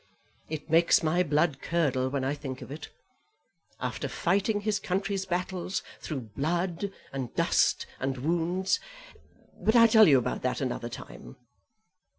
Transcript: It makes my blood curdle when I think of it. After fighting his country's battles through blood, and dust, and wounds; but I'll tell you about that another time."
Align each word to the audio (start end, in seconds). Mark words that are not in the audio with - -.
It 0.49 0.67
makes 0.67 1.03
my 1.03 1.21
blood 1.21 1.61
curdle 1.61 2.09
when 2.09 2.23
I 2.23 2.33
think 2.33 2.63
of 2.63 2.71
it. 2.71 2.89
After 3.79 4.07
fighting 4.09 4.61
his 4.61 4.79
country's 4.79 5.27
battles 5.27 5.83
through 5.99 6.21
blood, 6.35 6.91
and 7.13 7.31
dust, 7.35 7.85
and 7.99 8.17
wounds; 8.17 8.79
but 9.63 9.75
I'll 9.75 9.87
tell 9.87 10.07
you 10.07 10.17
about 10.17 10.41
that 10.41 10.59
another 10.59 10.89
time." 10.89 11.35